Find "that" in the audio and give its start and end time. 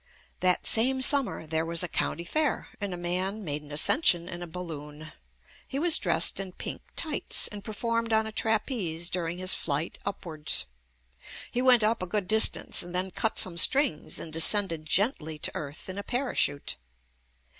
0.39-0.65